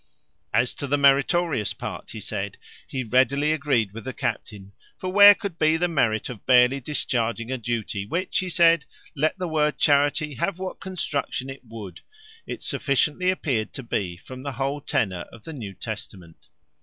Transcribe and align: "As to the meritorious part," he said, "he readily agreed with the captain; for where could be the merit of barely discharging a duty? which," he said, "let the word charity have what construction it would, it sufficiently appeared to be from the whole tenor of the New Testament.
"As 0.51 0.73
to 0.73 0.87
the 0.87 0.97
meritorious 0.97 1.73
part," 1.73 2.09
he 2.09 2.19
said, 2.19 2.57
"he 2.87 3.03
readily 3.03 3.51
agreed 3.53 3.91
with 3.91 4.03
the 4.03 4.13
captain; 4.13 4.71
for 4.97 5.13
where 5.13 5.35
could 5.35 5.59
be 5.59 5.77
the 5.77 5.87
merit 5.87 6.27
of 6.27 6.43
barely 6.47 6.79
discharging 6.79 7.51
a 7.51 7.57
duty? 7.59 8.07
which," 8.07 8.39
he 8.39 8.49
said, 8.49 8.85
"let 9.15 9.37
the 9.37 9.47
word 9.47 9.77
charity 9.77 10.33
have 10.33 10.57
what 10.57 10.79
construction 10.79 11.51
it 11.51 11.61
would, 11.63 11.99
it 12.47 12.63
sufficiently 12.63 13.29
appeared 13.29 13.73
to 13.73 13.83
be 13.83 14.17
from 14.17 14.41
the 14.41 14.53
whole 14.53 14.81
tenor 14.81 15.25
of 15.31 15.43
the 15.43 15.53
New 15.53 15.75
Testament. 15.75 16.47